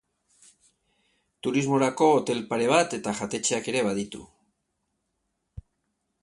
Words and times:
Turismorako 1.47 2.07
hotel 2.13 2.41
pare 2.53 2.71
bat 2.71 2.97
eta 2.99 3.13
jatetxeak 3.21 3.71
ere 3.75 3.85
baditu. 3.91 4.27